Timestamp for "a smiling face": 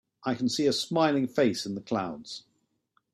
0.65-1.63